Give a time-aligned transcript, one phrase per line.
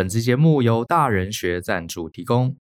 [0.00, 2.56] 本期节目由大人学赞助提供。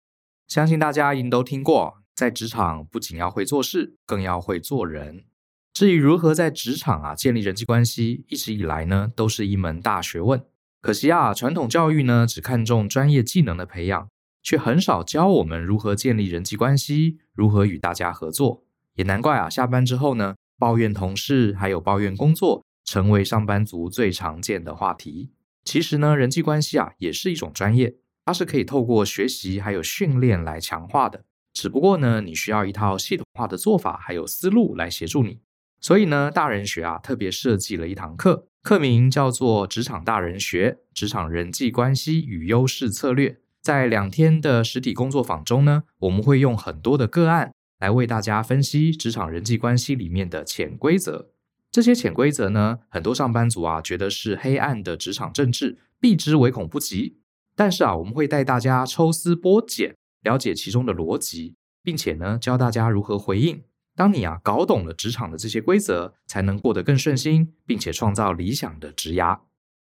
[0.46, 5.25] 相信大家一定都听过，在职场不仅要会做事，更要会做人。
[5.73, 10.45] 至于如何在职场啊建立人际关系，一直以来呢都是一门大学问。
[10.81, 14.09] 可惜啊，传统教育呢只看重专业技能的培养，
[14.41, 18.62] 却很少教我们如何建立人际关系，如何与大家合作。
[18.95, 25.32] 也难怪啊，下班之后呢，抱怨同事还有抱怨工作，成为上班族最常见的话题。
[25.65, 31.25] 其实呢，人际关系啊也是一种专业，它是可以透过学习还有训练来强化的。
[31.53, 35.41] 只不过呢，你需要一套系统化的做法还有思路来协助你。
[35.81, 43.31] 所以呢，大人学啊特别设计了一堂课，课名叫做《职场大人学：职场人际关系与优势策略》。
[43.62, 51.31] 在两天的实体工作坊中呢，我们会用很多的个案来为大家分析职场人际关系里面的潜规则。
[51.75, 57.19] 这些潜规则呢，很多上班族啊觉得是黑暗的职场政治，避之唯恐不及。
[57.56, 63.64] 但是啊，我们会带大家抽丝剥茧，了解其中的逻辑，并且呢，教大家如何回应。
[63.97, 69.41] 当你啊搞懂了职场的这些规则，才能过得更顺心，并且创造理想的职涯。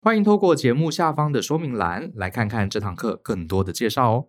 [0.00, 4.28] 欢迎透过节目下方的说明栏来看看这堂课更多的介绍哦。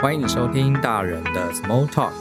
[0.00, 2.12] 欢迎收听大人的 Small Talk，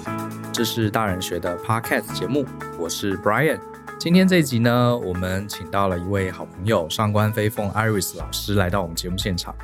[0.52, 2.46] 这是大人学的 Podcast 节目，
[2.78, 3.58] 我是 Brian。
[3.98, 9.56] 今天这一集呢，我们请到了一位好朋友上官飞凤 Iris 老师来到我们节目现场。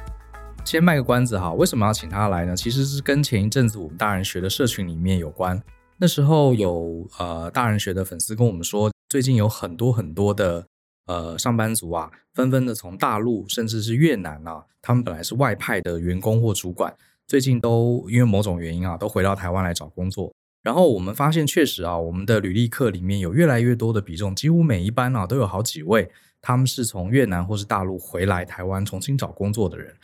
[0.64, 2.56] 先卖个关子哈，为什么要请他来呢？
[2.56, 5.62] 其实是跟前一阵子我们大人学的社群里面有关。
[5.98, 10.66] 那时候有呃大人学的粉丝跟我们说，最近有很多很多的
[11.08, 16.96] 呃上班族啊，纷纷的从大陆甚至是越南啊，他们本来是外派的员工或主管。
[17.28, 20.34] 最近都因为某种原因啊，都回到台湾来找工作。
[20.62, 26.10] 然后我们发现，确实啊，我们的履历课里面有越来越多的比重，几乎每一班啊都有好几位，
[26.42, 29.96] 他们是从越南或是大陆回来台湾重新找工作的人，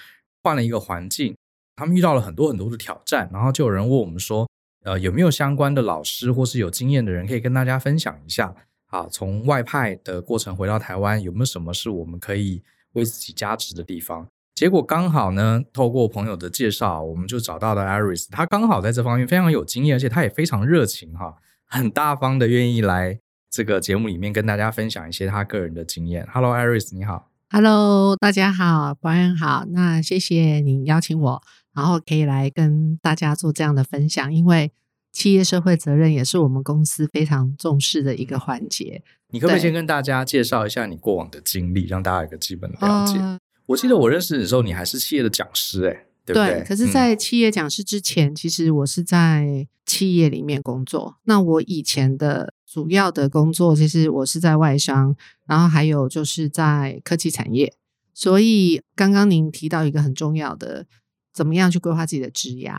[0.43, 1.35] 换了一个环境，
[1.75, 3.29] 他们遇到了很多很多的挑战。
[3.33, 4.47] 然后就有人问我们说，
[4.83, 8.53] 呃，有没有相关的老师或是有经验的人可以跟大家分享一下？
[8.87, 12.61] 啊，从外派的过程回到台湾，有没有什么是我们可以
[12.93, 14.27] 为自己加值的地方？
[14.61, 21.33] 结果刚好呢，透过朋友的介绍，我们就找到了 Iris，他刚好在这方面非常有经验，而且他也非常热情哈，
[21.65, 23.17] 很大方的愿意来
[23.49, 26.27] 这个节目里面跟大家分享一些他个人的经验。
[26.31, 27.31] Hello，Iris，你好。
[27.49, 29.65] Hello，大家好，Brian 好。
[29.69, 31.41] 那谢谢你邀请我，
[31.73, 34.71] 然后可以来跟大家做这样的分享，因为
[35.11, 39.01] 企业社会责任也是我们公司非常重视的一个环节。
[39.31, 43.17] 你可不可以先跟大家介绍一下你过往的经历，让大家有个基本的了解？
[43.17, 46.59] 呃我记得我认识你的时候，你还是企业的讲师，哎，对不对？
[46.59, 51.17] 对，可是，在企业讲师之前，嗯，其实我是在企业里面工作。
[51.23, 57.73] 那我以前的主要的工作，其实我是在外商，然后还有就是在科技产业。
[58.13, 60.85] 所以，刚刚您提到一个很重要的，
[61.33, 62.77] 怎么样去规划自己的职涯？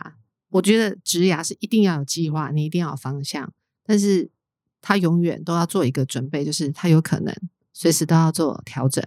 [0.51, 3.51] 我觉得职涯是一定要有计划，你一定要有方向，
[3.87, 4.31] 但是
[4.83, 7.35] 它永远都要做一个准备，就是它有可能
[7.73, 9.03] 随时都要做调整。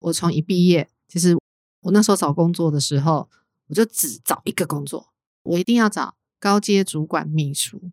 [0.00, 1.36] 我从一毕业，其实
[1.82, 3.28] 我那时候找工作的时候，
[3.68, 5.08] 我就只找一个工作，
[5.42, 7.90] 我一定要找高阶主管秘书，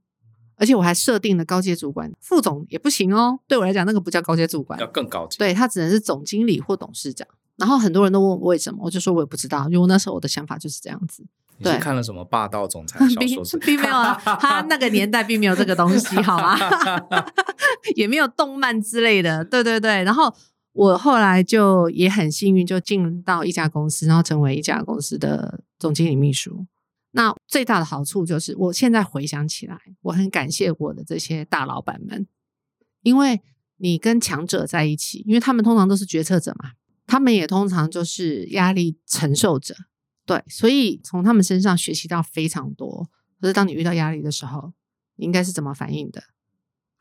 [0.56, 3.40] 而且我还设定了高阶主管副总也不行哦。
[3.48, 5.38] 对我来讲，那个不叫高阶主管，要更高级。
[5.38, 7.28] 对，他只能是总经理或董事长。
[7.58, 11.26] 然后很多人都问我为什么，我就说我也不知道，因为我那时候我的想法就是这样子。
[11.58, 13.78] 你是看了什么霸道总裁 小说并？
[13.78, 16.58] 并没有啊，他那个年代并没有这个东西，好吗？
[17.96, 19.44] 也没有动漫之类的。
[19.46, 20.36] 对对对，然后。
[20.76, 26.68] 我后来就也很幸运，就进到一家公司，然后成为一家公司的总经理秘书。
[27.12, 32.28] 那最大的好处就是，我现在回想起来，我很感谢我的这些大老板们，
[33.04, 33.40] 因为
[33.78, 36.74] 你跟强者在一起，因为他们通常都是决策者嘛，
[37.08, 39.74] 他们也通常就是压力承受者，
[40.26, 43.10] 对，所以从他们身上学习到非常多。
[43.40, 44.74] 可是当你遇到压力的时候，
[45.16, 46.22] 你应该是怎么反应的？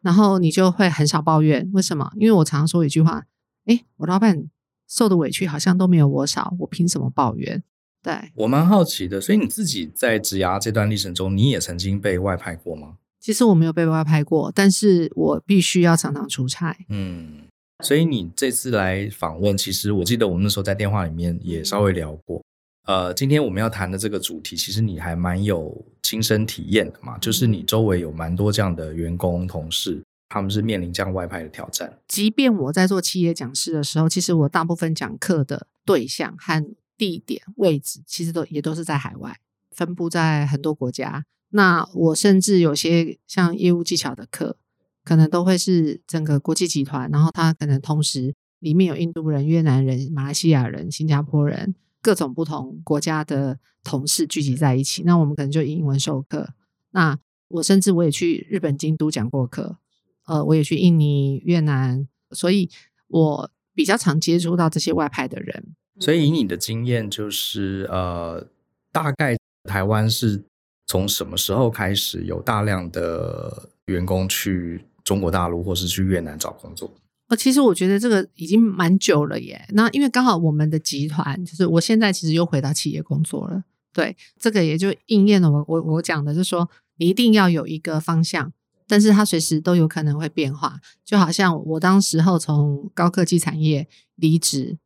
[0.01, 2.13] 然后你就会很少抱怨，为什么？
[2.15, 3.25] 因为我常常说一句话。
[3.67, 4.49] 哎，我老板
[4.89, 7.63] 受的委屈好像都没有我少，我凭什么抱怨？
[8.03, 12.97] 对，我蛮好奇的，所以你自己在职涯这段历程中，你也曾经被外派过吗？
[13.19, 16.77] 其实我没有被外派过，但是我必须要常常出差。
[16.91, 17.45] 嗯，
[17.83, 22.43] 所以你这次来访问，其实我记得我们那时候在电话里面也稍微聊过。
[22.87, 30.03] 呃，今天我们要谈的这个主题，其实你还蛮有亲身体验的嘛，就是你周围有蛮多这样的员工同事。
[30.29, 31.99] 他们是面临这样外派的挑战。
[32.09, 36.65] 即便我在做企业讲师的时候，其实我大部分讲课的对象和
[36.97, 39.39] 地点位置，其实都也都是在海外，
[39.71, 41.25] 分布在很多国家。
[41.51, 44.57] 那我甚至有些像业务技巧的课，
[45.05, 55.03] 可能都会是整个国际集团，然后他可能同时里面有印度人、越南人、马来西亚人、新加坡人，各种不同国家的同事聚集在一起。
[55.05, 56.55] 那我们可能就英文授课。
[56.91, 57.17] 那
[57.49, 59.79] 我甚至我也去日本京都讲过课，
[60.27, 62.69] 呃，我也去印尼、越南，所以
[63.09, 65.75] 我比较常接触到这些外派的人。
[66.01, 68.47] 所以以你的经验，就是呃，
[68.91, 70.43] 大概台湾是
[70.87, 76.93] 从什么时候开始有大量的员工去中国大陆或是去越南找工作？
[77.29, 79.65] 呃，其实我觉得这个已经蛮久了耶。
[79.71, 86.69] 那因为刚好我们的集团，就是我现在其实又回到企业工作了，对，这个也就应验了我我我讲的，就是说
[86.99, 88.53] 你一定要有一个方向，
[88.87, 90.81] 但是它随时都有可能会变化。
[91.05, 94.79] 就好像我当时候从高科技产业离职。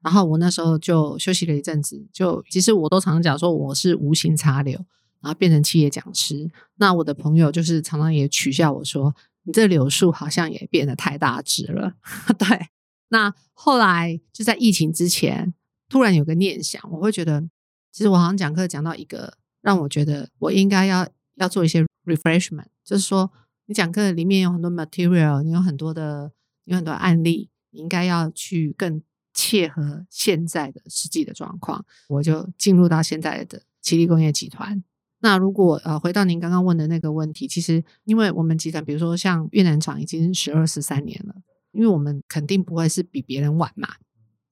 [0.00, 4.72] 然后我那时候就休息了一阵子，就其实我都常常讲说我是无心插柳，
[5.20, 6.48] 然后变成企业讲师。
[6.76, 9.12] 那我的朋友就是常常也取笑我说，
[9.42, 11.94] 你这柳树好像也变得太大枝了。
[12.38, 12.68] 对，
[13.08, 15.52] 那后来就在疫情之前，
[15.88, 17.42] 突然有个念想，我会觉得，
[17.90, 23.30] 其实我好像讲课讲到一个让我觉得我应该要要做一些 refreshment，就是说
[23.66, 26.32] 你讲课里面有很多 material，你有很多的
[26.64, 29.02] 有很多案例，你应该要去更。
[29.34, 34.82] 切合现在的实际的状况，我就进入到现在的奇力工业集团。
[35.20, 41.36] 那如果呃回到您刚刚问的那个问题，其实因为我们集团，比如说像越南厂已经十二十三年了，
[41.70, 43.88] 因为我们肯定不会是比别人晚嘛。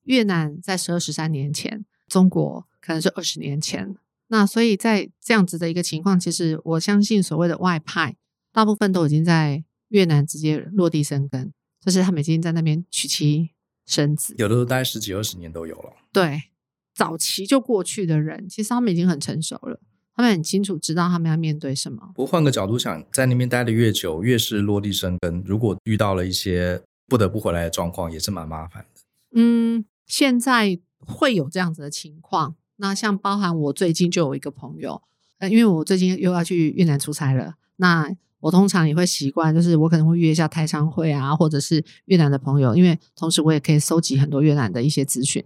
[0.04, 3.96] 越南在十二十三年前，中国可能是二十年前。
[4.28, 8.16] 那所以在这样子的一个情况，其实我相信所谓的外派，
[8.56, 11.52] 大部分都已经在越南直接落地生根，
[11.84, 13.50] 就是他们已经在那边娶妻。
[13.84, 15.92] 生子有的都待十几二十年都有了。
[16.10, 16.44] 对，
[16.92, 19.78] 早期就过去的人，其实他们已经很成熟了，
[20.16, 22.10] 他们很清楚知道他们要面对什么。
[22.14, 25.40] 不过换个角度想，在那边待的越久，越是落地生根。
[25.46, 29.02] 如果遇到了一些不得不回来的状况，也是蛮麻烦的。
[29.34, 32.56] 嗯，现在会有这样子的情况。
[32.78, 35.00] 那像包含我最近就有一个朋友，
[35.38, 38.16] 呃，因为我最近又要去越南出差了，那。
[38.40, 45.44] 我通常也会习惯，就是我可能会约一下台商会啊，或者是越南的朋友，因为同时我也可以收集很多越南的一些资讯。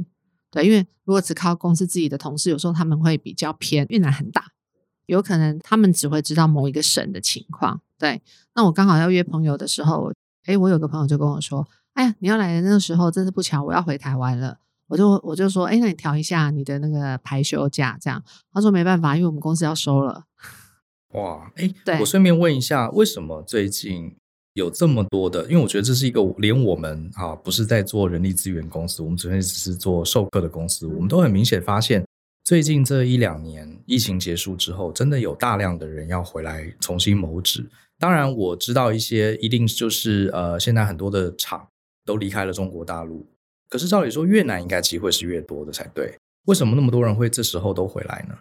[0.50, 3.86] 对，因为如果只靠公司自己的同事，有时候他们会比较偏。
[3.88, 4.46] 越南很大，
[5.06, 7.80] 有可能他们只会知道某一个省的情况。
[7.96, 8.20] 对，
[8.54, 10.12] 那我刚好要约朋友的时候，
[10.46, 14.58] 诶，我有个朋友就跟我说：“哎呀，你要来的那个时候真是不巧，我要回台湾了。”
[14.88, 18.20] 我就我就说：“哎，那你调一下你的那个排休假，这样。”
[18.52, 20.24] 他说：“没办法，因为我们公司要收了。”
[21.12, 21.68] 哇，哎，
[22.00, 24.14] 我顺便问一下，为什么最近
[24.54, 25.44] 有这么多的？
[25.44, 32.06] 因为我觉得这是一个连我们啊，不是在做人力资源公司，我们昨天只是做授课的公司，我们都很明显发现，
[32.44, 37.68] 最近这一两年疫情结束之后，真的有大量的人要回来重新谋职。
[37.98, 41.66] 当然，我知道一些一定就是呃，现在很多的厂
[42.04, 43.26] 都离开了中国大陆，
[43.68, 46.16] 可是照理说，越南应该机会是越多的才对，
[46.46, 48.38] 为什么那么多人会这时候都回来呢？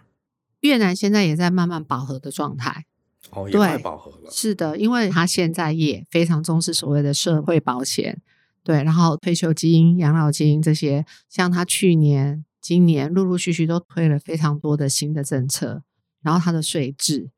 [0.60, 2.86] 越南现在也在慢慢饱和的状态，
[3.30, 4.30] 哦，也快饱和了。
[4.30, 8.20] 是的，因为他现在也非常重视所谓的社会保险，
[8.62, 15.82] 对，然后退休金、养老金这些，像他去年、今年陆陆续续都推了非常多的新的政策，
[16.20, 17.30] 然后他的税制，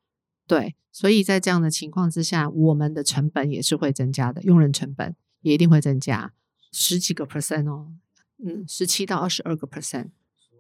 [0.47, 6.33] 对，所以在这样的情况之下，我们的成本也是会增加的，用人成本也一定会增加
[6.73, 7.93] 十几个 percent 哦，
[8.45, 10.09] 嗯，十七到二十二个 percent。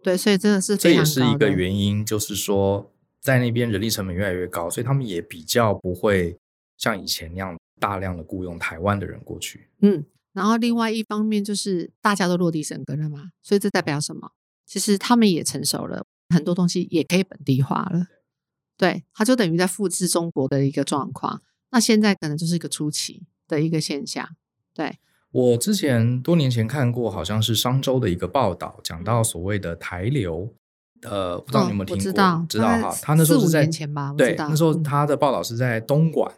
[0.02, 0.76] 对，所以真的是。
[0.76, 6.36] 这也是一个原因，就是说在那边人力成本越来越高，所以他们也比较不会
[6.76, 9.68] 像以前那样大量的雇佣台湾的人过去。
[9.80, 14.32] 嗯，然后另外一方面就是大家都落地生根了嘛，所以这代表什么？
[14.66, 18.06] 其实他们也成熟了，很多东西也可以本地化了。
[18.76, 21.42] 对，他就等于在复制中国的一个状况。
[21.70, 24.28] 那现在可能就是一个初期的一个现象。
[24.74, 24.98] 对。
[25.32, 30.46] 我之前多年前看过，好像是商周的一个报道，讲到所谓的台流，
[31.02, 32.00] 呃，不知道你有没有听过？
[32.00, 32.94] 哦、知道，知道哈。
[33.00, 36.30] 他那时候是在前吧，对，那时候他的报道是在东莞。
[36.30, 36.36] 嗯、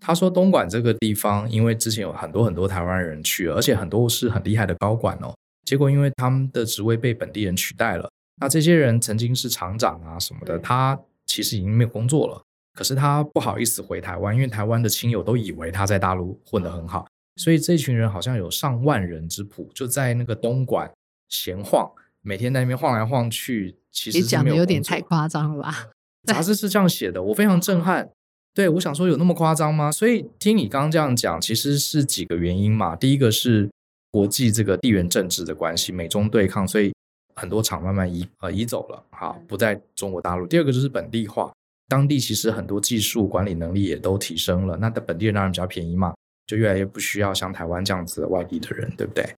[0.00, 5.34] 他说东莞这个地方，因为之前有很多很多台湾人去，而且很多是很厉害的高管哦。
[5.64, 8.08] 结果因为他们的职位被本地人取代了，
[8.40, 12.40] 那这些人曾经是厂长啊什么的，他其实已经没有工作了。
[12.72, 17.04] 可是他不好意思回台湾，因为台湾的亲友都以为他在大陆混得很好。
[17.36, 20.90] 所以这群人好像有上万人之谱，就在那个东莞
[21.28, 21.90] 闲晃，
[22.22, 23.76] 每天在那边晃来晃去。
[23.92, 25.88] 其实讲的有点太夸张了吧？
[26.24, 28.10] 杂志是这样写的，我非常震撼。
[28.52, 29.92] 对，我想说有那么夸张吗？
[29.92, 32.96] 所以听你刚刚这样讲，其实是几个原因嘛。
[32.96, 33.70] 第一个是
[34.10, 36.92] 国际这个地缘政治的关系，美中对抗，所以
[37.34, 40.46] 很多厂慢慢移呃移走了，好，不在中国大陆。
[40.46, 41.52] 第二个就是本地化，
[41.88, 46.14] 当地其实很多技术管理能力也都提升了，那的本地人当然比较便宜嘛。
[46.46, 49.34] 就越来越不需要像台湾这样子的外地的人，对不对？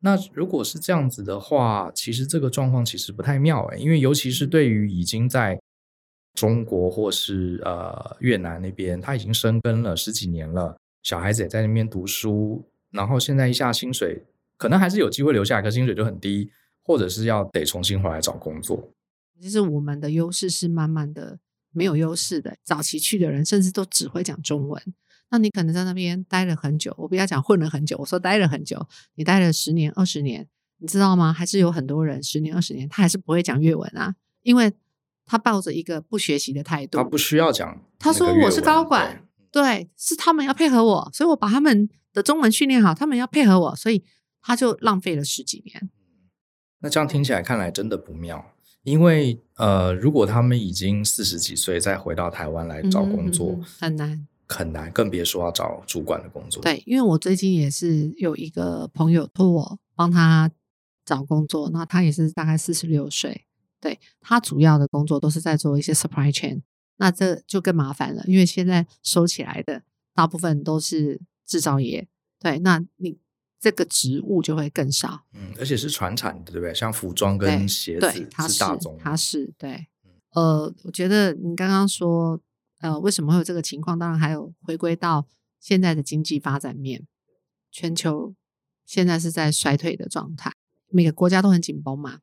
[0.00, 5.60] 那如果是这样子的话，其实这个状况其实不太妙诶，因为尤其是对于已经在
[6.34, 14.24] 中国或是呃越南那边，他已经生根了十几年了，小孩子也在那边读书，然后现在一下薪水
[14.56, 16.50] 可能还是有机会留下来，可薪水就很低，
[16.82, 18.90] 或者是要得重新回来找工作。
[19.40, 21.38] 其实我们的优势是慢慢的
[21.72, 24.82] 没有优势的，早期去的人甚至都只会讲中文。
[25.32, 30.46] 那你可能在那边待了很久，我不要讲混了很久，我说待了很久，你待了十年、二十年，
[30.76, 31.32] 你知道吗？
[31.32, 34.70] 还是有很多人十年、二十年，他还是不会讲粤文啊，因为
[35.24, 36.98] 他抱着一个不学习的态度。
[36.98, 37.82] 他不需要讲。
[37.98, 44.04] 他说我是高管，对，对，是他们要配合我，所以我把他们的中文训练好，他们要配合我，所以
[44.42, 45.88] 他就浪费了十几年。
[46.80, 54.28] 那这样听起来看来真的不妙，因为呃，如果他们已经四十几岁再回到台湾来找工作，嗯，很难。
[54.48, 56.62] 很难，更别说要找主管的工作。
[56.62, 60.50] 对，因为我最近也是有一个朋友托我帮他
[61.06, 63.46] 找工作，那他也是大概四十六岁，
[63.80, 66.60] 对，他主要的工作都是在做一些 supply chain，
[66.98, 69.82] 那这就更麻烦了，因为现在收起来的
[70.14, 72.06] 大部分都是制造业，
[72.38, 73.16] 对，那你
[73.58, 75.24] 这个职务就会更少。
[75.32, 76.74] 嗯，而且是传产的，对不对？
[76.74, 79.86] 像服装跟鞋子对对是大宗，他是对。
[80.34, 82.38] 呃，我觉得你刚刚说。
[82.82, 83.98] 呃，为什么会有这个情况？
[83.98, 85.26] 当然还有回归到
[85.58, 87.06] 现在的经济发展面，
[87.70, 88.34] 全球
[88.84, 90.52] 现在是在衰退的状态，
[90.88, 92.18] 每个国家都很紧绷嘛。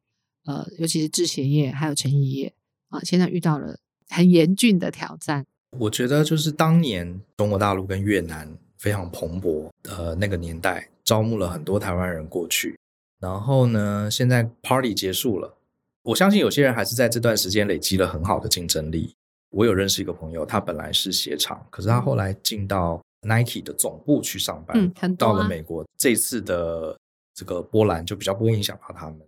[0.45, 2.53] 呃，尤其是制鞋业还有成衣业
[2.89, 5.45] 啊，现在遇到了很严峻的挑战。
[5.77, 12.77] 我觉得就是当年中国大陆跟越南非常蓬勃的那个年代，招募了很多台湾人过去。
[13.19, 15.55] 然后呢，现在 Party 结束了，
[16.03, 19.15] 我相信有些人还是在这段时间累积了很好的竞争力。
[19.51, 26.95] 我有认识一个朋友，他本来是鞋厂，可是他后来进到 Nike 的总部去上班，嗯啊、到了美国，这次的
[27.33, 29.19] 这个波兰就比较不会影响到他们。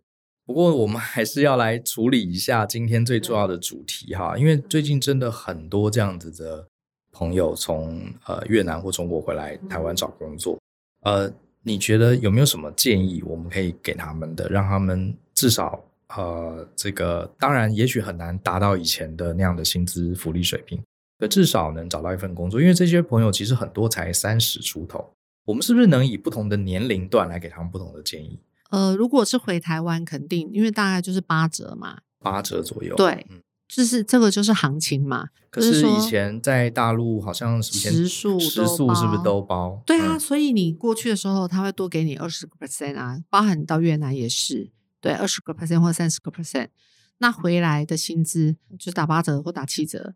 [0.46, 6.68] 不过我们还是要来处理一下今天最重要的主题哈，因为最近真的很多这样子的
[7.12, 10.60] 朋友从呃越南或中国回来台湾找工作，
[11.02, 11.32] 呃，
[11.64, 15.84] 你觉得有没有什么建议我们可以给他们的，让他们至少？
[16.18, 20.82] 呃，这个当然也许很难达到以前的那样的薪资福利水平，
[21.20, 22.60] 可至少能找到一份工作。
[22.60, 25.14] 因为这些朋友其实很多才三十出头，
[25.46, 28.40] 我们是不是能以不同的年龄段来给他们不同的建议？
[28.70, 32.96] 呃，如果是回台湾，肯定因为大概就是八折嘛，八折左右。
[32.96, 35.28] 对，嗯，就是这个就是行情嘛。
[35.50, 39.84] 可是以前在大陆好像食宿食宿是不是都包？
[39.86, 44.72] 对啊，嗯，所以你过去的时候他会多给你二十个 percent 啊，包含到越南也是。
[45.02, 46.70] 对，二十个 percent 或三十个 percent，
[47.18, 50.14] 那回来的薪资就是打八折或打七折，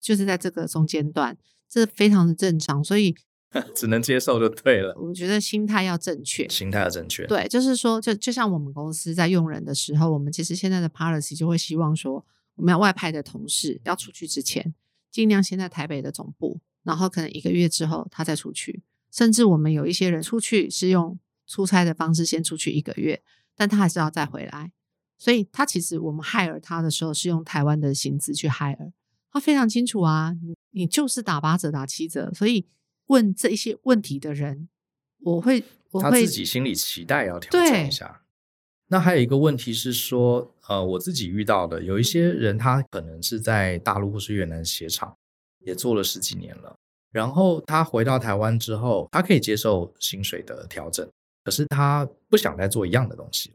[0.00, 1.36] 就是在这个中间段，
[1.68, 3.14] 这非常的正常，所以
[3.74, 4.94] 只能接受就对了。
[4.96, 7.26] 我觉得心态要正确，心态要正确。
[7.26, 14.72] 对，就是说，就就像我们公司在用人的时候，我们其实现在的 policy 就会希望说，我们要外派的同事要出去之前，
[15.10, 21.18] 尽量先在台北的总部，然后可能一个月之后他再出去，甚至我们有一些人出去是用
[21.48, 23.20] 出差的方式先出去一个月。
[23.60, 24.72] 但他还是要再回来，
[25.18, 28.90] 所以他其实我们 hire 他的时候是用台湾的薪资去 hire，
[29.30, 32.66] 他非常清楚啊，你你就是打八折打七折，所以
[33.08, 34.70] 问这一些问题的人，
[35.18, 38.22] 我会我会他自己心里期待要调整一下。
[38.86, 45.14] 那还有一个问题是说，呃，我自己遇到的有一些人，他可能是在大陆或是越南鞋厂
[45.58, 46.74] 也做了十几年了，
[47.12, 51.06] 然后他回到台湾之后，他可以接受薪水的调整。
[51.44, 53.52] 可是他不想再做一样的东西，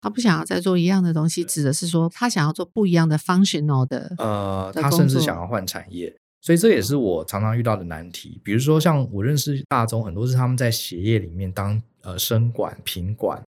[0.00, 8.40] 他不想要再做一样的东西，指的是说他想要做不一样的 functional 的，呃，他甚至想要换产业，所以这也是我常常遇到的难题。
[8.44, 13.42] 比如说，像我认识大中，很多是他们在鞋业里面当呃生管、品管，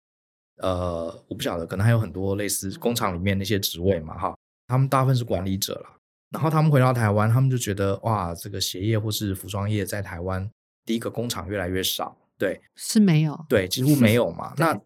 [0.62, 4.36] 呃，我不晓得，可能还有很多类似工厂里面那些职位嘛，哈，
[4.68, 5.96] 他们大部分是管理者啦。
[6.30, 10.48] 然后他们回到台湾，他们就觉得哇，这个鞋业或是服装业在台湾，
[10.86, 12.16] 第一个工厂越来越少。
[12.42, 14.52] 对，是没有，对，几乎没有嘛。
[14.58, 14.76] 那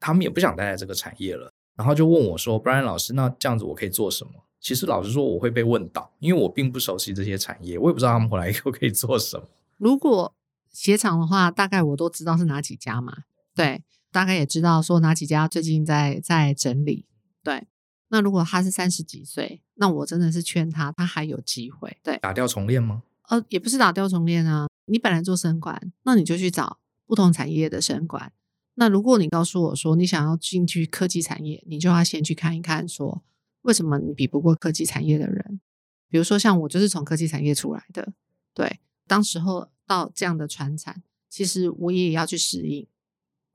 [0.00, 9.46] 他们也不想待在这个产业了，然后就问我说：“Brian 老师，那这样子我可以做什么？”其实老实说，我会被问到，因为我并不熟悉这些产业，我也不知道他们回来以后可以做什么。
[9.76, 10.34] 如果
[10.72, 13.24] 鞋厂的话，大概我都知道是哪几家嘛。
[13.54, 17.04] 对，大概也知道说哪几家最近在在整理。
[17.42, 17.66] 对，
[18.08, 21.98] 那如果他是三十几岁，那我真的是劝他，他还有机会。
[22.02, 23.02] 对，打掉重练吗？
[23.28, 24.66] 呃，也不是打掉重练啊。
[24.86, 28.32] 你本来做生管，那你就去找不同产业的生管。
[28.74, 33.24] 那如果你告诉我说你想要进去科技产业，你就要先去看一看，说
[33.62, 35.60] 为什么你比不过科技产业的人？
[36.08, 38.12] 比如说像我就是从科技产业出来的，
[38.54, 42.86] 对，当时候到这样的传产，其实我也要去适应。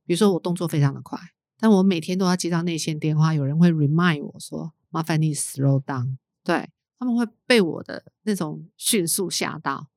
[0.06, 1.18] 比如说我动作非常的快，
[1.58, 6.70] 但我每天都要接到内线电话，有人会 remind 我说：“麻烦你 slow down。”对，
[7.02, 9.88] 他们会被我的那种迅速吓到。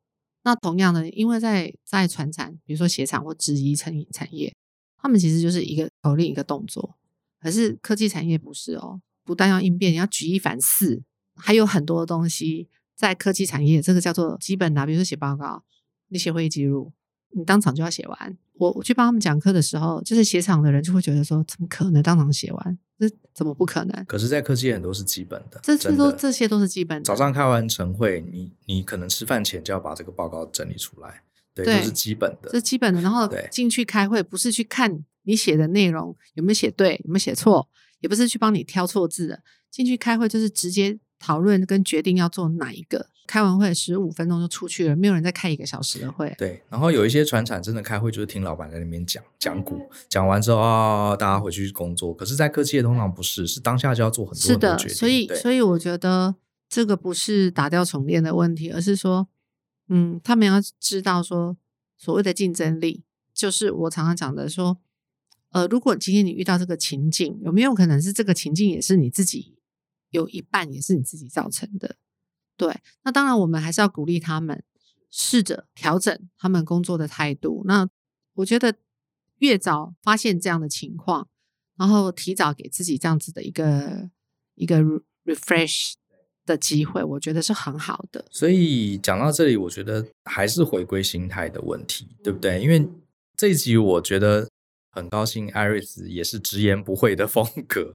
[0.43, 4.55] 那同样的，因为在在船产，比如说鞋厂或制衣产产业，
[4.97, 6.97] 他们其实就是一个口令一个动作。
[7.39, 11.03] 可是科技产业不是哦，不但要应变，你要举一反四，
[11.35, 15.63] 还有很多东西在科技产业，这个叫做基本的，比如说写报告，
[16.09, 16.91] 你写会议记录，
[17.37, 18.39] 你当场就要写完。
[18.55, 22.79] 我我去帮他们讲课的时候，就是鞋厂的人就会觉得说，怎么可能当场写完？
[22.99, 24.05] 这怎么不可能？
[24.07, 27.05] 可是，在科技业很多是基本的，这这都这些都是基本的。
[27.05, 31.23] 早上开完晨会，你你可能吃饭前就要把这个报告整理出来，
[31.55, 33.01] 对，对都是基本的，这是基本的。
[33.01, 37.69] 然后进去开会，不是去看你写的内容有没有写对，有没有写错，
[38.01, 39.43] 也不是去帮你挑错字的。
[39.71, 43.09] 进去开会就是直接讨论跟决定要做哪一个。
[43.27, 46.35] 开完会十五分钟就出去了，没有人再开一个小时的会。
[46.37, 52.13] 对，然后有一些船厂真的开会就是听老板在那边讲讲股，讲完之后啊、哦，大家回去工作。
[52.13, 54.89] 可是，在科技业通常不是，是当下就要做很多很多决定。
[54.89, 56.35] 是的，所以所以我觉得
[56.69, 59.27] 这个不是打掉重练的问题，而是说，
[59.89, 61.57] 嗯，他们要知道说，
[61.97, 64.79] 所谓的竞争力，就是我常常讲的说，
[65.53, 69.57] 呃，如果今天你遇到这个情境，有没有可能是这个情境也是你自己
[70.11, 71.97] 有一半也是你自己造成的？
[72.57, 74.63] 对，那当然，我们还是要鼓励他们
[75.11, 77.63] 试着调整他们工作的态度。
[77.67, 77.89] 那
[78.35, 78.75] 我觉得
[79.39, 81.29] 越早发现这样的情况，
[81.77, 84.11] 然后提早给自己这样子的一个
[84.55, 84.81] 一个
[85.25, 85.95] refresh
[86.47, 88.25] 的机会，我觉得是很好的。
[88.31, 92.63] 所以讲到这里，我觉得还是回归心态的问题，对不对？
[92.63, 92.89] 因为
[93.37, 94.49] 这一集我觉得
[94.91, 97.93] 很高兴，Iris 也是直言不讳的风格。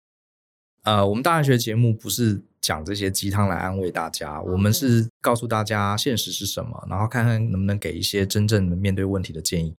[0.89, 9.75] 呃，我们大学节目不是讲这些鸡汤来安慰大家，我们是告诉大家现实是什么，然后看看能不能给一些真正的面对问题的建议。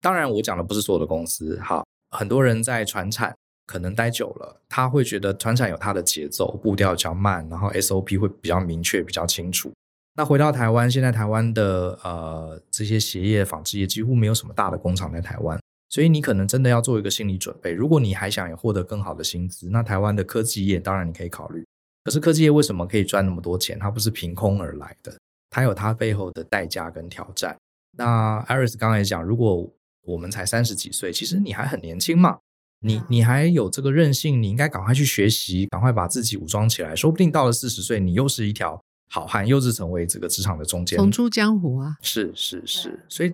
[0.00, 3.34] 当然，我讲的不是所有的公司，好，很多人在传产
[3.66, 9.72] 可能待久了，他会觉得传产有它的节奏，步调比较慢，然后 SOP 会比较明确、比较清楚。
[10.14, 15.58] 那回到台湾，现在台湾的呃这些鞋业、纺织业几乎没有什么大的工厂在台湾。
[15.88, 17.72] 所以你可能真的要做一个心理准备。
[17.72, 21.64] 如果你还想获得更好的薪资，那台湾的科技业当然你可以考虑。
[22.04, 23.78] 可是科技业为什么可以赚那么多钱？
[23.78, 25.16] 它不是凭空而来的，
[25.50, 27.56] 它有它背后的代价跟挑战。
[27.98, 29.68] 那 Iris 刚才讲，如果
[30.02, 32.38] 我们才三十几岁，其实你还很年轻嘛，
[32.80, 36.94] 你你还有这个韧性，你应该赶快去学习，赶快把自己武装起来。
[36.94, 41.96] 说不定到了四十岁，你又是一条好汉，又是成为这个职场的中间，重出江湖啊！
[42.02, 43.32] 是是是，所以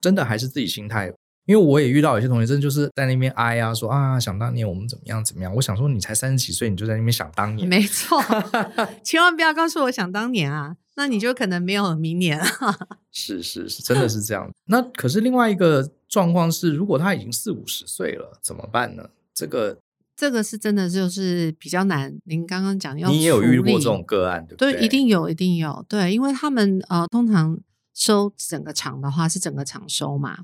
[0.00, 1.12] 真的还是自己心态。
[1.46, 5.54] 因为我也遇到有些同学，真的就是在那边哀啊，说啊，想当年我们怎么样怎么样。
[5.54, 8.18] 我想说，你才三十几岁，你就在那边想当年，没错，
[9.04, 12.46] 千万不要告诉我想当年啊，那你就可能没有明年了。
[13.12, 14.50] 是是是，真的是这样。
[14.66, 19.10] 那可是另外一个状况是，如果他已经四五十岁了，怎么办呢？
[19.34, 19.76] 这个
[20.16, 22.16] 这个是真的就是比较难。
[22.24, 24.72] 您刚刚讲要，你也有遇过这种个案，对不对？
[24.72, 25.84] 对，一定有，一定有。
[25.88, 27.58] 对，因为他们呃，通常
[27.92, 30.38] 收整个厂的话是整个厂收嘛。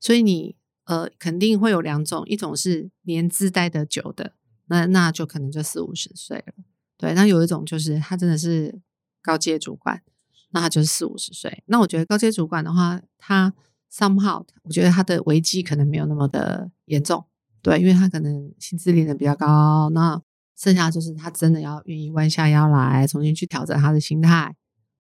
[0.00, 4.32] 所以你呃肯定会有两种，一种是年资待得久的，
[4.66, 6.54] 那那就可能就四五十岁了。
[6.96, 8.80] 对，那有一种就是他真的是
[9.22, 10.02] 高阶主管，
[10.50, 11.62] 那他就是四五十岁。
[11.66, 13.52] 那我觉得高阶主管的话，他
[13.92, 17.24] somehow 我觉得他的危机可能没有那么的严重，
[17.62, 19.90] 对，因为他可能薪资领的比较高。
[19.90, 20.20] 那
[20.56, 24.54] 剩下就是他真的要愿意弯下腰来重新去调整他的心态。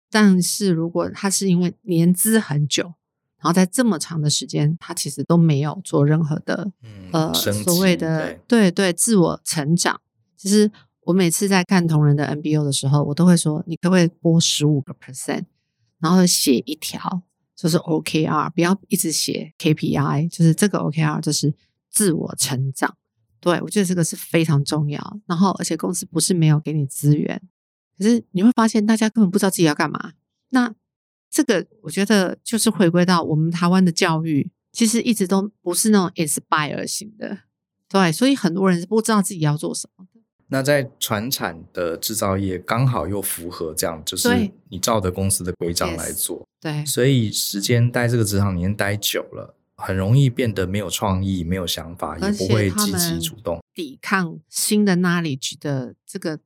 [0.10, 2.94] 但是如果他是因为年资很久，
[3.42, 10.00] 然后在这么长的时间，他其实都没有做任何的、嗯、呃所谓的对对，对自我成长。
[10.38, 15.46] 其实我每次在看同仁的 MBO 的时候，我都会说，你可不可以拨十五个 percent，
[16.00, 17.24] 然后写一条
[17.56, 21.54] 就是 OKR，不要一直写 KPI，就是这个 OKR 就是
[21.90, 22.96] 自我成长。
[23.40, 25.20] 对，我觉得这个是非常重要。
[25.26, 27.42] 然后而且公司不是没有给你资源，
[27.98, 30.14] 可是你会发现大家根本不知道自己要干嘛。
[30.50, 30.74] 那
[31.32, 37.38] 这个我觉得就是回归到我们台湾的教育，其实一直都不是那种 inspire 型的，
[37.88, 40.20] 对，所以很多人是不知道自己要做什么的。
[40.50, 56.40] 那在传产的制造业，刚好又符合这样，就是你照着公司的规章来做，对，所以时间待这个职场里面待久了，很容易变得没有创意、没有想法，也不会积极主动抵抗新的 knowledge 的这个。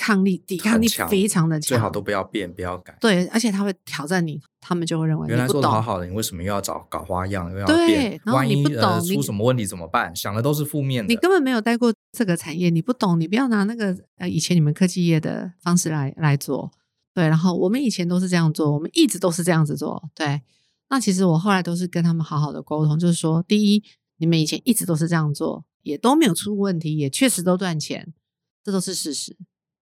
[0.00, 2.96] 抗力、抵抗力非常的强，最好都不要变，不要改。
[2.98, 8.18] 对，而且他会挑战你，他们就会认为原来做的好好的，你为什么又要找搞花样，又要变？
[8.24, 10.16] 然后你不懂，呃、出什么问题怎么办？
[10.16, 11.12] 想的都是负面的。
[11.12, 16.72] 你根本没有待过这个产业，你不懂，你不要拿那个呃以前你们科技业的方式来来做。
[17.12, 20.02] 对，然后我们以前都是这样做，我们一直都是这样子做。
[20.14, 20.40] 对，
[20.88, 23.82] 那其实我后来都是跟他们好好的沟通，就是说，第一，
[24.16, 28.14] 你们以前一直都是这样做，也都没有出问题，也确实都赚钱，
[28.62, 29.36] 这都是事实。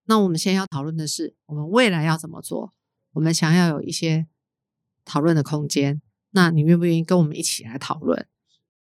[0.09, 2.73] 那我们现在要讨论的是，我们未来要怎么做？
[3.13, 4.27] 我们想要有一些
[5.05, 6.01] 讨论的空间。
[6.31, 8.27] 那你愿不愿意跟我们一起来讨论？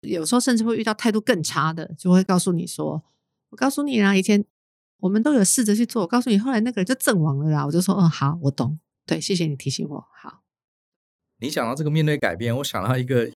[0.00, 3.02] 有时候甚至会遇到态度更差的，就会告诉你说
[3.50, 4.44] ：“我告诉你啦，以前
[4.98, 6.02] 我们都有试着去做。
[6.02, 8.78] 我告诉你，后来那个人就阵亡了啦。”我就说：“嗯，好，我懂。
[9.04, 10.06] 对，谢谢你提醒我。
[10.22, 10.42] 好。”
[11.38, 13.30] 你讲到这个面对改变，我想到一个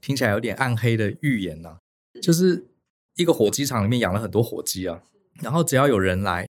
[0.00, 1.78] 听起来有点暗黑的预言呢、啊，
[2.20, 2.66] 就是
[3.14, 5.02] 一个火鸡场里面养了很多火鸡啊，
[5.42, 6.48] 然后只要有人来，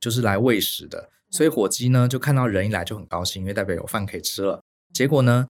[0.00, 4.62] 就是来喂食的，所以火鸡呢就看到人一来就很高兴，因为代表有饭可以吃了。
[4.92, 5.46] 结果呢，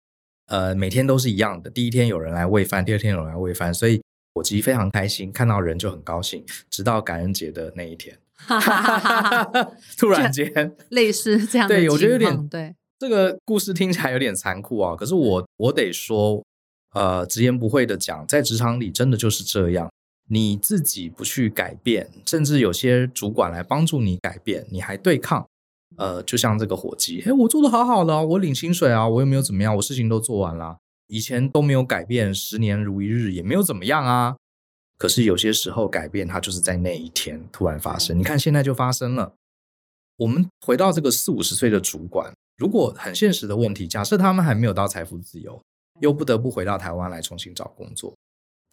[0.46, 4.02] 呃，每天都是一样的，第一天有人来喂饭，第二天有人来喂饭，所以
[4.34, 8.18] 火鸡非常开心，看到人就很高兴，直到感恩节的那一天，
[9.96, 12.74] 突然间类似这样的，对，我觉得有点对。
[12.98, 16.44] 这个故事听起来有点残酷啊，可是我我得说，
[16.94, 19.88] 呃，直言不讳的讲，在职场里真的就是这样，
[20.28, 25.48] 你自己不去改变，甚至有些主管来帮助你改变，你还对抗，
[25.96, 34.36] 呃，就像这个伙计，哎，我做的好好的，我领薪水啊，我又没有怎么样，我事情都做完了，以前都没有改变，十年如一日也没有怎么样啊，
[34.98, 39.34] 可是有些时候改变它就是在那一天突然发生，你看现在就发生了。
[40.18, 42.32] 我们回到这个四五十岁的主管。
[42.56, 45.62] 如果很现实的问题，假设他们还没有到财富自由，
[46.00, 48.12] 又不得不回到台湾来重新找工作，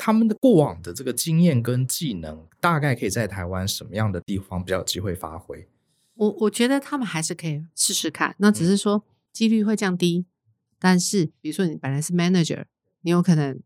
[0.06, 5.68] 他们的过往的这个经验跟技能，大概可以在台湾什么样的地方比较有机会发挥？
[6.14, 10.20] 我我觉得他们还是可以试试看，那只是说几率会降低。
[10.20, 10.26] 嗯、
[10.78, 12.66] 但是，比如说你本来是 manager，
[13.02, 13.60] 你有可能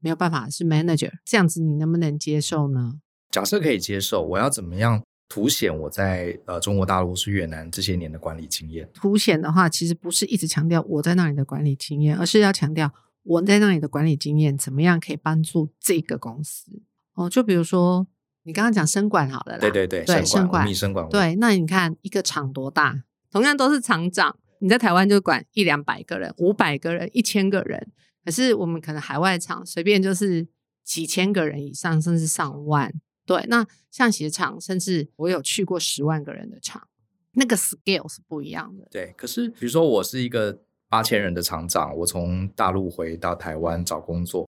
[0.00, 3.00] 没有办法是 manager，这样子你能不能接受呢？
[3.30, 5.02] 假设可以接受，我要怎么样？
[5.30, 8.86] 凸显我在呃中国大陆是越南这些年的管理经验。
[8.92, 12.92] 凸显的话，其实不是一直强调我在那里的管理经验，而是要强调
[13.26, 16.82] 我在那里的管理经验怎么样可以帮助这个公司。
[17.14, 18.06] 哦，就比如说
[18.44, 21.34] 你刚刚讲生管好了啦，对对对，对生管，生管，对。
[21.36, 23.04] 那你看一个厂多大？
[23.30, 27.90] 同样都是厂长，你在台湾就管一两百个人、五百个人、一千个人，
[28.24, 30.46] 可是我们可能海外厂随便就是
[30.84, 32.94] 几千个人以上，甚至上万。
[33.26, 36.86] 对，那像鞋厂，甚至我有去过十万个人的厂，
[37.32, 38.86] 那个 scale 是不一样的。
[38.90, 44.48] 对，可是比如说我是一个八千人的厂长，我从大陆回到台湾找工作，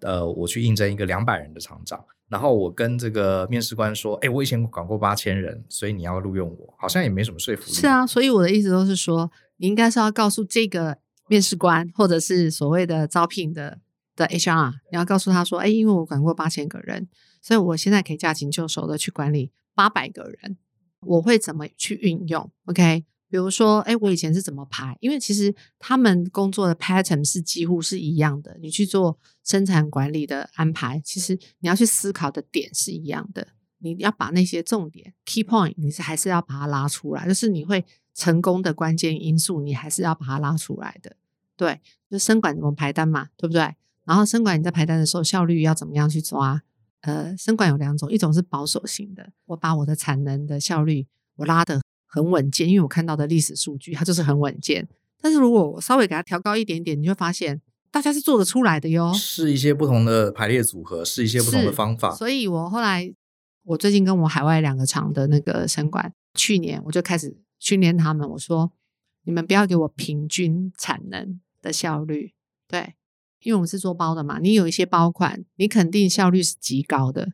[0.00, 7.72] 呃，我去应征一个两百人的厂长，然后我跟这个面试官说，哎，我以前管过八千人，所以你要录用我，好像也没什么说服力。
[7.72, 13.80] 是啊，所以我的意思都是说，你应该是要告诉这个面试官，或者是所谓的招聘的
[14.14, 17.08] 的 HR，你要告诉他说，哎，因为我管过八千个人。
[17.42, 20.56] 所以我现在可以驾轻就熟的去管理八百个人，
[21.02, 23.04] 我会怎么去运用？OK，
[23.34, 24.96] 比如说，哎，我以前是怎么排？
[25.00, 28.56] 因为其实他们工作的 pattern 是几乎是一样的。
[28.60, 33.48] 你去做生产管理的安排，其实你要去思考的点是一样的。
[33.78, 41.16] 你要把那些重点 key point，你是还是要把它拉出来，就是你会成功的关键因素，你还是要把它拉出来的。
[41.56, 43.74] 对，就生管怎么排单嘛，对不对？
[44.04, 46.62] 然后生管你在排单的时候效率要怎么样去抓？
[47.00, 51.82] 呃，生管有两种，一种是保守型的，我把我的产能的效率我拉得
[52.14, 54.88] 很稳健，因为我看到的历史数据它就是很稳健。
[55.20, 59.12] 但是如果我稍微给它调高一点点，你会发现大家是做得出来的哟。
[59.12, 62.14] 试一些不同的排列组合，试一些不同的方法。
[62.14, 63.12] 所以我后来，
[63.64, 68.70] 我最近跟我海外两个厂的那个生管，去年我就开始训练他们，我说
[69.24, 72.32] 你们不要给我平均产能的效率，
[72.68, 72.94] 对。
[73.40, 77.32] 因为我们是做包的嘛，你有一些包款，你肯定效率是极高的，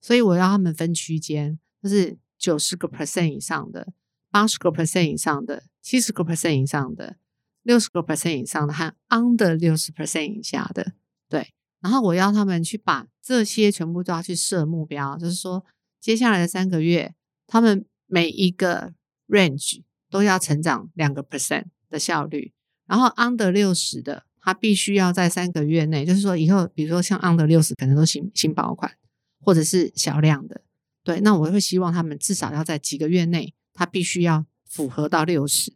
[0.00, 3.92] 所以我要他们分区间，就是九十个 percent 以上的、
[4.30, 7.16] 八十个 percent 以上的、七十个 percent 以上的、
[7.62, 10.94] 六十个 percent 以上的和 under 六十 percent 以下的，
[11.28, 11.52] 对。
[11.80, 15.64] 然后我要他们去把这些全部都要去设目标，就是说
[16.00, 17.14] 接下来的三个月，
[17.46, 18.94] 他们每一个
[19.28, 22.52] range 都要成长两个 percent 的效率，
[22.86, 24.24] 然后 under 六十的。
[24.42, 28.90] 他必须要在三个月内，就是说以后，比如说像 under 六十，可能都新新爆款，
[29.38, 30.62] 或者是小量的，
[31.02, 31.20] 对。
[31.20, 35.72] 那我会希望他们至少要在几个月内，他必须要符合到六十。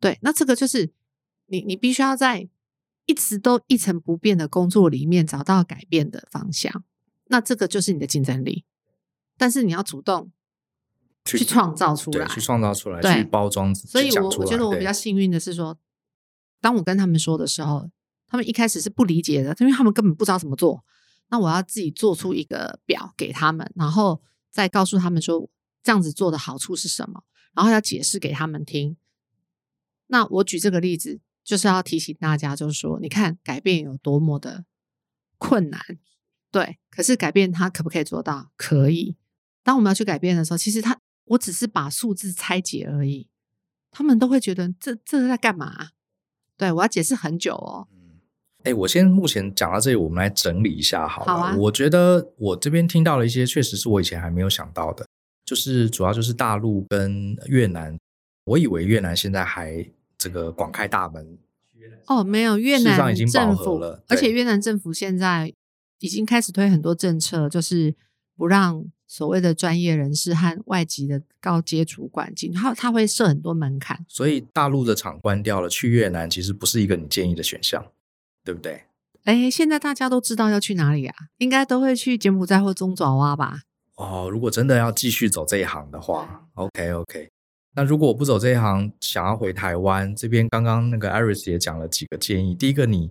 [0.00, 0.92] 对，那这个就是
[1.46, 2.48] 你你必须要在
[3.06, 6.84] 一直都一成不变的工作里面找到改变的方向，
[7.26, 8.64] 那这个就是你的竞争力。
[9.36, 10.30] 但是你要主动
[11.24, 13.74] 去创造出来，去创造出来，去包装。
[13.74, 15.78] 所以我我觉得我比较幸运的是说。
[16.60, 17.90] 当我跟他们说的时候，
[18.26, 20.82] 他们一开始是不理解的，因为他们根本不知道怎么做。
[21.28, 24.22] 那我要自己做出一个表给他们，然后
[24.54, 25.50] 再告诉他们说
[25.82, 28.96] 这样子做的好处是什么，然后要解释给他们听。
[30.06, 34.64] 那我举这个例子，就是要提醒大家，就是说，你看改变有多么的
[35.38, 35.80] 困难，
[36.52, 38.52] 对，可是改变它可不可以做到？
[38.56, 39.16] 可以。
[39.64, 43.28] 当我们要去改变的时候，其实它，我只是把数字拆解而已，
[43.90, 45.88] 他们都会觉得这这是在干嘛？
[46.56, 47.88] 对，我要解释很久哦。
[48.64, 51.32] 哎，我先目前讲到这里，我们来整理一下好了。
[51.32, 51.56] 好啊。
[51.56, 55.06] 我觉得我这边听到了一些，确实是我以前还没有想到的，
[55.44, 57.96] 就是主要就是大陆跟越南。
[58.44, 59.86] 我以为越南现在还
[60.18, 61.38] 这个广开大门。
[62.06, 65.52] 哦，没有，越南已经政府，而且越南政府现在
[66.00, 67.94] 已经开始推很多政策，就是
[68.36, 74.04] 不让所谓的专业人士和外籍的高阶主管进，他他会设很多门槛。
[74.08, 77.84] 所以大陆的厂关掉了，去越南其实不是一个你建议的选项，
[78.44, 78.84] 对不对？
[79.24, 81.14] 哎，现在大家都知道要去哪里啊？
[81.38, 83.62] 应该都会去柬埔寨或中爪哇吧？
[83.96, 87.28] 哦，如果真的要继续走这一行的话，OK OK。
[87.76, 92.54] 那如果我不走这一行，想要回台湾这边，刚刚那个 Iris 也讲了几个建议。
[92.54, 93.10] 第一个你，你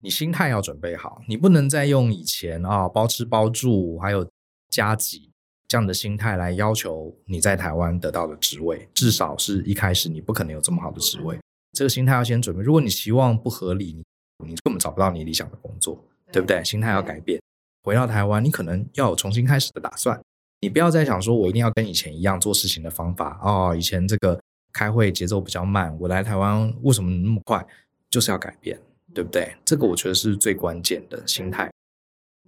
[0.00, 4.26] 你心态要准备好，你不能再用以前啊、哦、包吃包住还有
[4.70, 5.30] 加急
[5.66, 11.38] 这样的心态来要求你在台湾得到的职位，至少是一开始你不可能有这么好的职位。
[11.72, 12.62] 这个心态要先准备。
[12.62, 14.02] 如果你期望不合理，你
[14.44, 16.62] 你根本找不到你理想的工作，对不对？
[16.64, 17.40] 心态要改变。
[17.82, 20.20] 回到台湾，你可能要有重新开始的打算。
[20.60, 23.74] 你不要再想说，我一定要跟以前一样做事情的方法哦。
[23.76, 24.40] 以前这个
[24.72, 27.64] 开会节奏比较慢，我来台湾为什么那么快？
[28.10, 28.78] 就是要改变，
[29.14, 29.54] 对不对？
[29.64, 31.70] 这个我觉得是最关键的心态。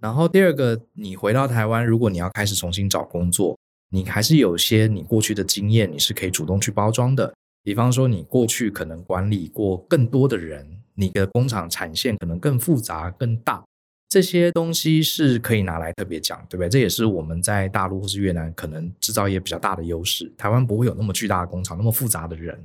[0.01, 3.57] 然后第二个，你回到台湾，如果你要开始重新找工作，
[3.91, 7.33] 你还是有些你过去的经验，你是可以主动去包装的。
[7.63, 13.63] 比方说，你过去可能管理过更多的人，你的工厂产线可能更复杂、更大。
[14.07, 16.67] 这些东西是可以拿来特别讲，对不对？
[16.69, 20.29] 这也是我们在大陆或是越南可能制造业比较大的优势。
[20.37, 22.61] 台湾不会有那么巨大的工厂，那么复杂的人。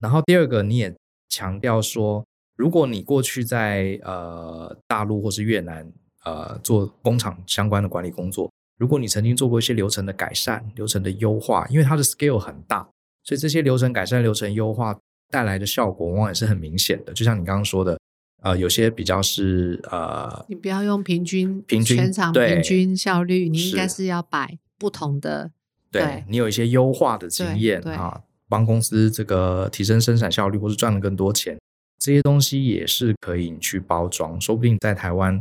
[0.00, 0.92] 然后第二个，你也
[1.28, 2.24] 强调说，
[2.56, 5.88] 如果你过去在呃大陆或是越南
[6.24, 12.82] 呃做工厂相关的管理工作，如果你曾经做过一些流程的改善、流程的优化，因为它的 scale 很大，
[13.22, 14.98] 所以这些流程改善、流程优化
[15.30, 17.12] 带来的效果往往也是很明显的。
[17.12, 17.98] 就像你刚刚说的。
[18.42, 25.50] 呃，有些比较是呃，你不要用平均，平均全场平均效率，你应该是要摆不同的。
[25.90, 31.60] 对，对你有一些优化的经验啊，帮公司这个提升生产效率，或是赚了更多钱，
[31.98, 34.40] 这些东西也是可以你去包装。
[34.40, 35.38] 说不定在台湾，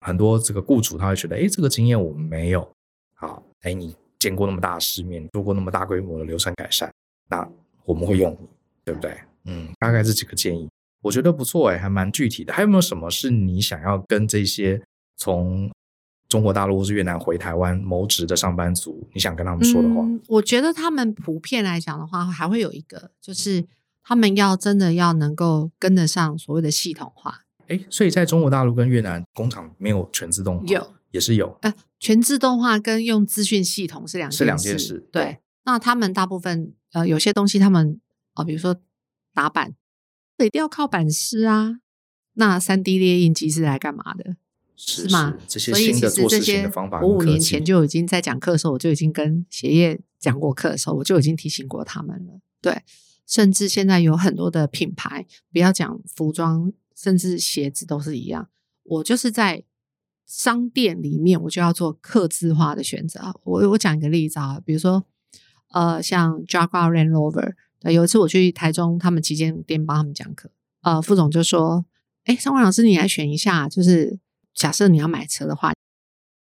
[0.00, 2.66] 很多这个雇主他会觉得，哎，这个经验我们没有。
[3.16, 6.90] 好，哎，你见过那么大的世面，做过那么大规模的流程改善，
[7.28, 7.46] 那
[7.84, 8.48] 我们会用你，
[8.88, 9.14] 对不对？
[9.44, 10.66] 嗯，大概这几个建议。
[11.02, 12.52] 我觉得不错哎，还蛮具体的。
[12.54, 14.82] 还有没有什么是你想要跟这些
[15.16, 15.70] 从
[16.26, 20.00] 中国大陆或是越南回台湾谋职的上班族，你想跟他们说的话？
[20.00, 23.64] 嗯，我觉得他们普遍来讲的话，还会有一个，就是
[24.02, 27.42] 他们要真的要能够跟得上所谓的系统化。
[27.68, 31.56] 哎，所以在中国大陆跟越南工厂没有全自动化，有也是有。
[31.60, 35.08] 呃，全自动化跟用资讯系统是两件事，是两件事。
[35.12, 38.00] 对，对那他们大部分呃有些东西他们
[38.38, 38.80] 啊、呃，比如说
[39.34, 39.74] 打板。
[40.40, 41.80] 一定要靠板师啊！
[42.34, 44.36] 那三 D 列印机是来干嘛的？
[44.76, 45.36] 是吗？
[45.48, 52.40] 这些新的做事情的方法，我五年前就已经在讲课的时候，我就已经跟鞋业讲过课的时候，我就已经提醒过他们了。
[52.62, 52.84] 对，
[53.26, 58.48] 甚至现在有很多的品牌，不要讲服装，甚至鞋子都是一样。
[58.84, 59.64] 我就是在
[60.24, 63.34] 商店里面，我就要做客制化的选择。
[63.42, 65.04] 我我讲一个例子啊，比如说
[65.72, 67.54] 呃，像 Jaguar Land Rover。
[67.82, 70.50] 有一次我去台中，他们旗舰店帮他们讲课，
[70.82, 71.84] 呃，副总就说
[72.24, 74.18] ：“哎，尚雯老师，你来选一下，就是
[74.54, 75.72] 假设你要买车的话，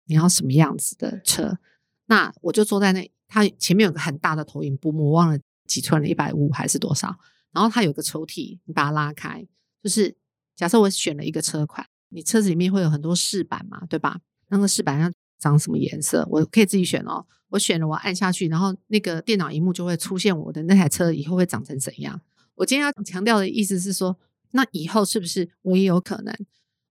[0.07, 1.59] 你要什么样子的车？”
[2.07, 7.17] 那我就坐在那，他前面有个很大的投影布幕，我忘了几寸了，一百五还是多少？
[7.53, 9.47] 然后他有个抽屉，你把它拉开，
[9.83, 10.17] 就是
[10.57, 14.21] 假设我选了一个车款，你车子里面会有很多饰板嘛，对吧？
[14.49, 16.25] 那个饰板要长什么颜色？
[16.31, 17.27] 我可以自己选哦。
[17.49, 22.21] 我选了，我按下去，然后那个电脑荧幕就会出现我的那台车以后会长成怎样。
[22.55, 24.17] 我今天要强调的意思是说，
[24.53, 26.33] 那以后是不是我也有可能？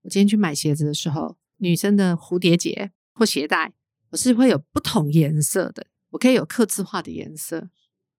[0.02, 3.72] 我今天去买鞋子的时候，女生的蝴蝶结或鞋带，
[4.10, 7.70] 我是会有不同颜色的，我可以有客制化的颜色。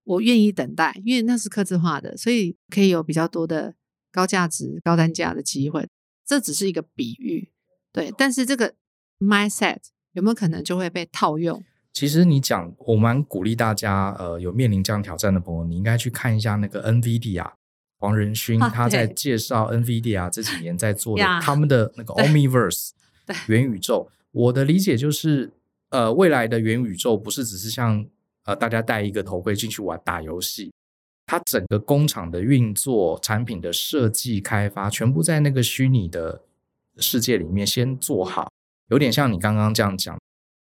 [0.04, 3.74] 我愿意等待，因为那是客制化的，所以可以有比较多的
[4.10, 5.86] 高价值、高单价的机会。
[6.24, 7.50] 这只是一个比喻，
[7.92, 8.12] 对。
[8.16, 8.74] 但是这个
[9.18, 9.78] mindset
[10.12, 11.62] 有没有可能就会被套用？
[11.92, 17.50] 其实你讲，我蛮鼓励大家，呃，有面临这样挑战的朋友，你应该去看一下那个 NVIDIA
[17.98, 22.90] 黄仁勋他在介绍 NVIDIA 这几年在做的他们的那个 Omniverse
[23.48, 24.08] 元宇宙。
[24.32, 25.52] 我的理解就是，
[25.90, 28.06] 呃，未来的元宇宙不是只是像
[28.44, 30.72] 呃大家戴一个头盔进去玩打游戏，
[31.26, 36.42] 它整个工厂的运作、产品的设计、开发，全部在那个虚拟的
[36.98, 38.50] 世界里面先做好，
[38.90, 40.18] 有点像你刚刚这样讲，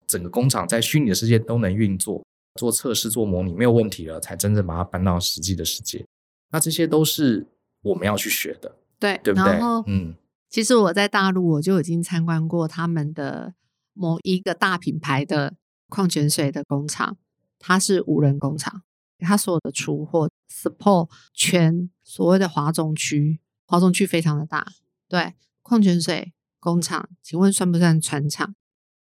[0.07, 6.07] 整个工厂在虚拟的世界都能运作，做测试、做模拟没有问题了，才真正把它搬到实际的世界。
[6.51, 7.47] 那这些都是
[7.83, 9.53] 我们要去学的，对，对不对？
[9.53, 10.15] 然后，嗯，
[10.49, 13.55] 其实我在大陆我就已经参观过他们的
[13.93, 15.57] 某一个大品牌的
[15.89, 17.17] 矿泉水的工厂，
[17.59, 18.83] 它是无人工厂，
[19.19, 24.67] 它所有的出货 support 全所谓的华中区，华中区非常的大，
[25.09, 28.55] 对，矿泉水工厂，请问算不算船厂？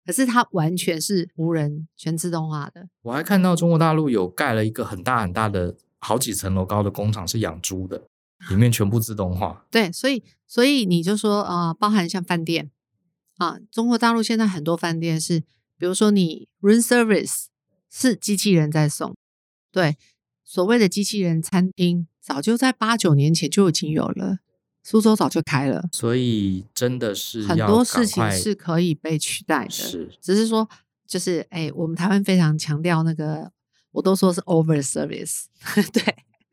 [0.05, 2.89] 可是它完全是无人，全自动化的。
[3.03, 5.77] 我还看到中国大陆有盖了一个很大很大的。
[6.05, 8.09] 好几层楼高的工厂是养猪的，
[8.51, 9.65] 里面全部自动化。
[9.71, 12.73] 对，所以所以你就说啊、呃，包含像饭店
[13.37, 15.45] 啊，中国大陆现在很多饭店是，
[15.79, 17.45] 比如说你 room service
[17.89, 19.15] 是机器人在送，
[19.71, 19.97] 对，
[20.45, 24.39] 所谓的机器人餐厅早就在八九年前就已经有了，
[24.83, 25.89] 苏州早就开了。
[25.93, 30.69] 所以真的是很多事情是可以被取代的，是，只是说
[31.07, 33.53] 就是哎，我们台湾非常强调那个。
[33.93, 35.45] 我都说是 over service，
[35.93, 36.03] 对，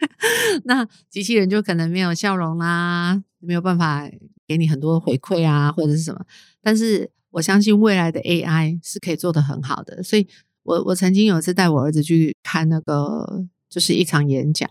[0.65, 4.11] 那机器人就可能没有笑容啦，没有办法
[4.45, 6.19] 给你很多回馈啊，或者是什么。
[6.61, 10.27] 但是我相信未来的 AI 是可以做得很好的，所以
[10.63, 14.69] 我我曾经有一次带我儿子去看那个，就是一场演讲，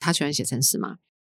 [0.00, 0.96] 他喜欢写程式嘛，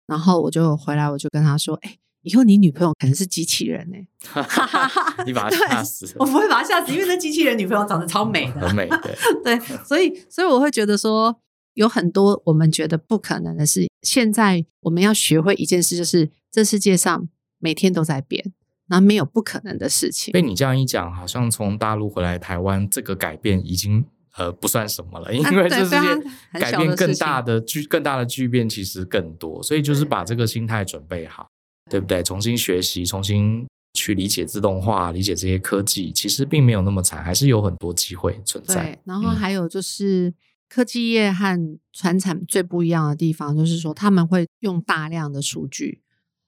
[0.09, 1.97] 然后我就回来，我就跟他说，哎。
[2.23, 5.23] 以后你女朋友可能是机器人呢、欸？
[5.25, 6.05] 你把她吓死！
[6.19, 8.89] 我不会把她吓死，因为那机器人女朋友长得超美的，很美。
[8.89, 11.39] 对对，所以所以我会觉得说，
[11.75, 18.53] 有很多我们觉得不可能的事，现在我们要学会一件事，就是这世界上每天都在变，
[18.89, 20.33] 那没有不可能的事情。
[20.33, 24.05] 被你这样一讲，好像从大陆回来台湾，这个改变已经
[24.39, 31.47] 呃不算什么了，因为这世界改变更大的巨更大的巨变其实更多，所以就是把这个心态准备好。
[31.91, 32.21] 对不对？
[32.21, 38.75] 重新学习，重新去理解自动化，理解这些科技，其实并没有那么惨，还是有很多机会存在。
[38.75, 40.35] 对，然后还有就是、嗯、
[40.69, 46.03] 科技业和传产最不一样的地方，就是说他们会用大量的数据，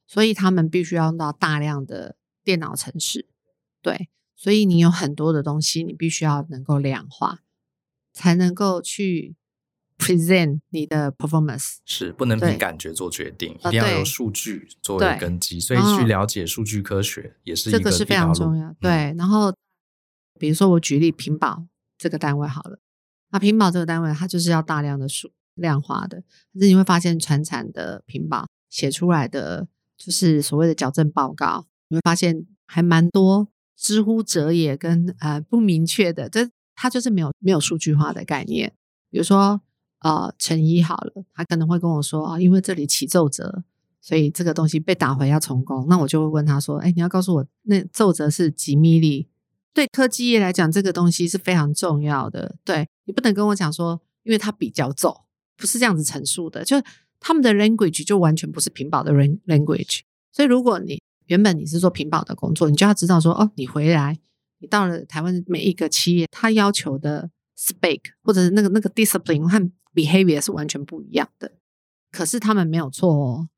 [0.06, 3.27] 所以他们必须要用到大量的电脑程式。
[3.82, 7.39] 对，所以你有很多的东西，你必须要能够量化，
[8.13, 9.36] 才能够去。
[10.02, 18.74] present 你的 performance 是不能凭感觉做决定，一定要有数据作为根基，所以去了解数据科学也是一个这个是非常重要。
[18.80, 19.54] 对，然后
[20.39, 21.67] 比如说我举例屏保
[22.00, 22.80] 这个单位好了，
[23.30, 29.67] 那屏保这个单位它就是要大量的数量化的，可是你会发现传产的屏保写出来的
[30.00, 36.50] 就是所谓的矫正报告，你会发现还蛮多之乎者也跟呃不明确的，这
[36.82, 38.74] 它就是没有没有数据化的概念，
[39.12, 39.62] 比如说。
[40.04, 43.63] 呃，成衣好了，他可能会跟我说啊，因为这里起皱褶，
[44.02, 45.86] 所以这个东西被打回要重工。
[45.88, 49.28] 那我就会问他说，哎，你要告诉我那皱褶是几米里？
[49.76, 52.56] 对科技业来讲，这个东西是非常重要的。
[52.65, 55.15] 对，你不能跟我讲说，因为它比较皱，
[55.56, 56.65] 不是这样子陈述的。
[56.65, 56.82] 就
[57.20, 60.00] 他们的 language 就完全不是屏保的 language。
[60.32, 64.17] 所以如果你原本你是做屏保的工作，你就要知道说，哦，你回来，
[64.62, 71.52] 你到了台湾每一个企业，他要求的 spec 或者是那个那个 discipline 和 behavior 是完全不一样的，
[72.12, 73.50] 可是他们没有错哦，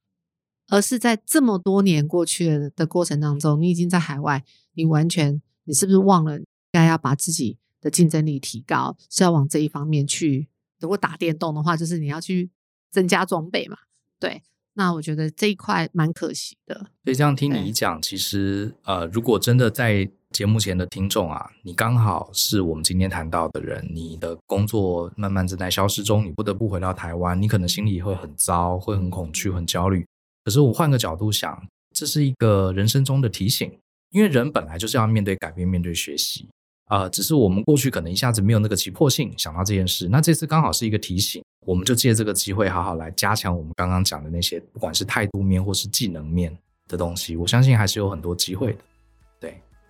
[0.69, 10.47] 而是在这么多年过去的过程当中，你已经在海外，你完全，你是不是忘了应该要把自己的竞争力提高，是要往这一方面去？
[10.79, 12.49] 如果打电动的话，就是你要去
[12.89, 13.77] 增加装备嘛，
[14.19, 14.41] 对。
[14.75, 16.73] 那我觉得这一块蛮可惜的。
[17.03, 30.03] 所以这样听你一讲，其实呃，如果真的在节目前的听众啊，你刚好是我们今天谈到的人，你的工作慢慢正在消失中，你不得不回到台湾，你可能心里会很糟，会很恐惧、很焦虑。
[30.43, 31.63] 可是我换个角度想，
[31.95, 33.71] 这是一个人生中的提醒，
[34.09, 36.49] 因为人本来就是要面对改变、面对学习
[36.85, 37.09] 啊、呃。
[37.11, 41.43] 只是我们过去可能一下子没有那个急迫性想到这件事，那这次刚好是一个提醒。
[41.65, 46.57] 我们就借这个机会，好好来加强我们刚刚讲的那些，不管是态度面或是技能面
[46.89, 47.37] 的东西。
[47.37, 48.79] 我相信还是有很多机会的。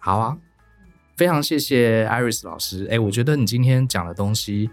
[0.04, 0.38] 对，好啊，
[1.16, 2.88] 非常谢谢 Iris 老师。
[2.91, 4.70] 哎，我觉得你今天讲的东西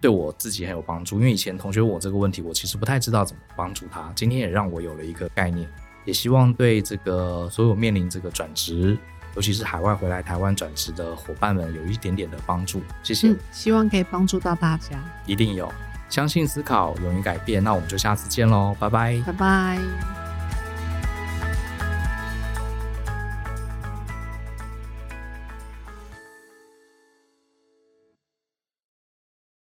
[0.00, 4.10] 对我自己很有帮助，因为以前同学问我这个问题，我其实不太知道怎么帮助他。
[4.14, 5.68] 今天也让我有了一个概念，
[6.04, 8.96] 也希望对这个所有面临这个转职，
[9.36, 12.80] 尤其是海外回来台湾转职的伙伴们，有一点点的帮助。
[13.02, 15.70] 谢谢，嗯，希望可以帮助到大家，一定有。
[16.08, 17.62] 相信思考，勇于改变。
[17.62, 20.19] 那我们就下次见喽，拜拜，拜拜。